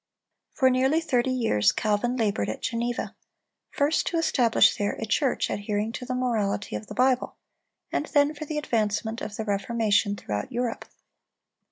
[0.53, 3.15] For nearly thirty years, Calvin labored at Geneva;
[3.69, 7.35] first to establish there a church adhering to the morality of the Bible,
[7.91, 10.85] and then for the advancement of the Reformation throughout Europe.